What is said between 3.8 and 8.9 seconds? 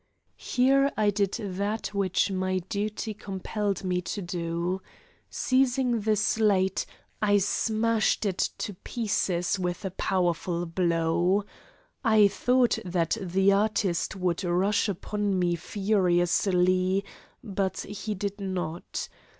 me to do. Seizing the slate, I smashed it to